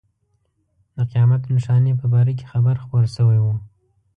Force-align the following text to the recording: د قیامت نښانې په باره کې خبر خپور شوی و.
د 0.95 0.97
قیامت 1.11 1.41
نښانې 1.55 1.93
په 1.99 2.05
باره 2.13 2.33
کې 2.37 2.45
خبر 2.51 2.75
خپور 2.83 3.05
شوی 3.15 3.39
و. 3.41 3.45